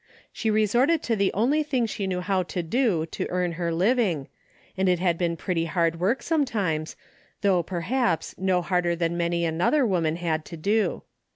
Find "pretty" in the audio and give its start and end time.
5.37-5.65